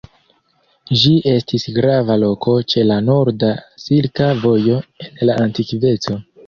[1.01, 3.53] Ĝi estis grava loko ĉe la norda
[3.87, 6.23] Silka Vojo en la antikveco.